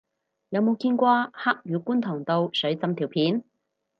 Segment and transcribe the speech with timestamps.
[0.49, 3.43] 有冇見過黑雨觀塘道水浸條片